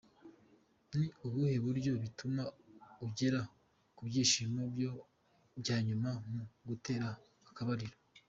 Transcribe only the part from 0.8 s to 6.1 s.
Ni ubuhe buryo butuma ugera ku byishimo bya nyuma